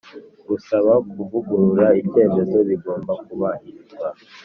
[0.47, 4.07] Gusaba kuvugurura icyemezo bigomba kubahirizwa